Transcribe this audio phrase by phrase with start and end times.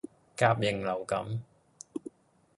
[0.35, 1.43] 甲型流感